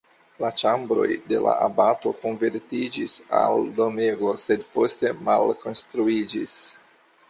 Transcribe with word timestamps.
La 0.43 0.49
ĉambroj 0.61 1.05
de 1.33 1.41
la 1.47 1.53
abato 1.65 2.15
konvertiĝis 2.25 3.19
al 3.43 3.71
domego, 3.83 4.35
sed 4.49 4.69
poste 4.75 5.17
malkonstruiĝis. 5.33 6.63